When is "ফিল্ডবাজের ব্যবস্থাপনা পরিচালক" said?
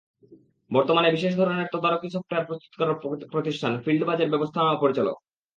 3.83-5.17